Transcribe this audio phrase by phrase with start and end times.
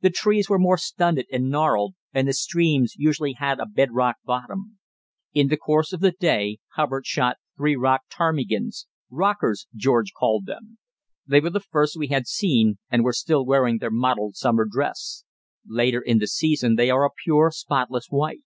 [0.00, 4.16] The trees were more stunted and gnarled, and the streams usually had a bed rock
[4.24, 4.78] bottom.
[5.34, 10.78] In the course of the day Hubbard shot three rock ptarmigans "rockers," George called them.
[11.26, 15.24] They were the first we had seen, and were still wearing their mottled summer dress;
[15.66, 18.44] later in the season they are a pure, spotless white.